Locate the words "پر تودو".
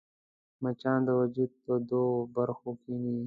1.55-2.01